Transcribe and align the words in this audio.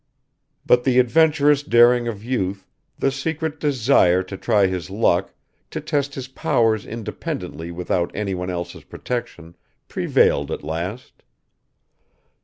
But 0.65 0.83
the 0.83 0.97
adventurous 0.97 1.61
daring 1.61 2.07
of 2.07 2.23
youth, 2.23 2.65
the 2.97 3.11
secret 3.11 3.59
desire 3.59 4.23
to 4.23 4.35
try 4.35 4.65
his 4.65 4.89
luck, 4.89 5.31
to 5.69 5.79
test 5.79 6.15
his 6.15 6.27
powers 6.27 6.87
independently 6.87 7.69
without 7.71 8.09
anyone 8.15 8.49
else's 8.49 8.83
protection 8.83 9.55
prevailed 9.87 10.49
at 10.49 10.63
last. 10.63 11.21